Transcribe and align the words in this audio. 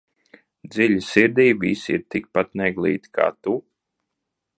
Dziļi 0.75 0.95
sirdī 1.07 1.45
visi 1.63 1.93
ir 1.97 2.01
tikpat 2.15 2.49
neglīti 2.63 3.13
kā 3.19 3.29
tu? 3.49 3.55